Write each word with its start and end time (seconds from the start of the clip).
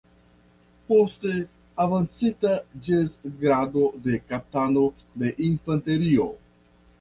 Poste 0.85 1.33
avancita 1.85 2.53
ĝis 2.87 3.13
grado 3.45 3.85
de 4.07 4.17
kapitano 4.33 4.85
de 5.25 5.31
infanterio. 5.51 6.27